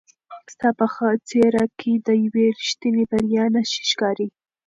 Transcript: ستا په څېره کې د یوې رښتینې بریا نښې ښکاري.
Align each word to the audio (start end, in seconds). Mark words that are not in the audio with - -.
ستا 0.53 0.69
په 0.79 0.85
څېره 1.29 1.65
کې 1.79 1.91
د 2.07 2.07
یوې 2.25 2.45
رښتینې 2.59 3.03
بریا 3.11 3.45
نښې 3.53 3.81
ښکاري. 3.91 4.27